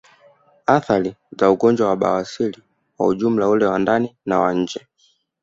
Athari 0.65 1.15
za 1.39 1.51
ugonjwa 1.51 1.87
wa 1.89 1.95
bawasiri 1.95 2.61
kwa 2.97 3.07
ujumla 3.07 3.49
ule 3.49 3.65
wa 3.65 3.79
ndani 3.79 4.17
na 4.25 4.39
wa 4.39 4.53
nje 4.53 4.87